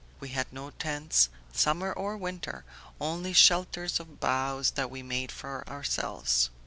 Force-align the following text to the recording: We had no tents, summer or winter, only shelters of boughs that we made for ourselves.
We 0.19 0.29
had 0.29 0.51
no 0.51 0.71
tents, 0.71 1.29
summer 1.53 1.93
or 1.93 2.17
winter, 2.17 2.65
only 2.99 3.33
shelters 3.33 3.99
of 3.99 4.19
boughs 4.19 4.71
that 4.71 4.89
we 4.89 5.03
made 5.03 5.31
for 5.31 5.63
ourselves. 5.69 6.49